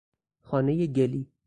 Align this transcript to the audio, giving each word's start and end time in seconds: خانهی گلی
خانهی 0.41 0.87
گلی 0.87 1.27